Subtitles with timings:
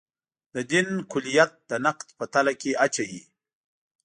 [0.53, 3.21] د دین کُلیت د نقد په تله کې اچوي.